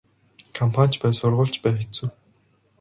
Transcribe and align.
Компани 0.57 0.91
ч 0.93 0.95
бай 1.01 1.13
сургууль 1.19 1.53
ч 1.55 1.63
бай 1.63 1.73
хэцүү. 1.79 2.07